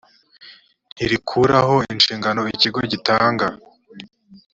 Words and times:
ntirikuraho 0.93 1.75
inshingano 1.93 2.41
ikigo 2.53 2.79
gitanga 2.91 3.45